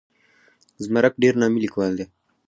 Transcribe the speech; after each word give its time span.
زمرک 0.83 1.13
ډېر 1.23 1.33
نامي 1.41 1.59
لیکوال 1.65 1.91
دی. 1.99 2.05